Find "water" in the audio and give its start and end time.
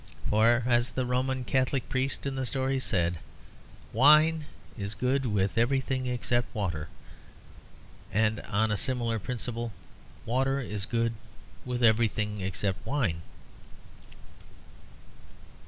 6.55-6.87, 10.25-10.59